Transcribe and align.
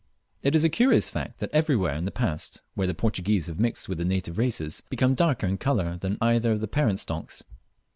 It 0.41 0.55
is 0.55 0.63
a 0.63 0.69
curious 0.69 1.11
fact 1.11 1.37
that 1.37 1.51
everywhere 1.53 1.93
in 1.93 2.05
the 2.05 2.11
Past 2.11 2.63
where 2.73 2.87
the 2.87 2.95
Portuguese 2.95 3.45
have 3.45 3.59
mixed 3.59 3.87
with 3.87 3.99
the 3.99 4.03
native 4.03 4.39
races 4.39 4.77
they 4.79 4.85
leave 4.85 4.89
become 4.89 5.13
darker 5.13 5.45
in 5.45 5.59
colour 5.59 5.95
than 5.95 6.17
either 6.19 6.53
of 6.53 6.59
the 6.61 6.67
parent 6.67 6.99
stocks. 6.99 7.43